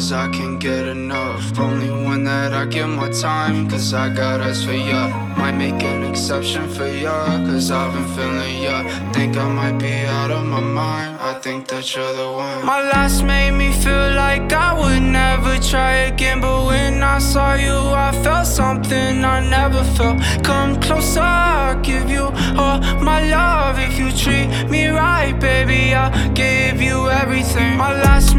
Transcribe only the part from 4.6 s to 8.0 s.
for ya. Might make an exception for ya, cause I've